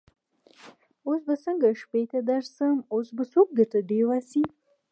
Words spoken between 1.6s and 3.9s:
شپې ته درسم اوس به څوک درته